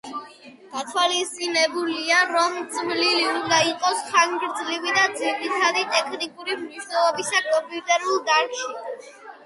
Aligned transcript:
გათვალისწინებულია, 0.75 2.21
რომ 2.37 2.57
„წვლილი 2.79 3.29
უნდა 3.35 3.61
იყოს 3.73 4.03
ხანგრძლივი 4.09 4.97
და 4.99 5.07
ძირითადი 5.21 5.87
ტექნიკური 5.95 6.61
მნიშვნელობისა 6.67 7.47
კომპიუტერულ 7.55 8.23
დარგში“. 8.31 8.73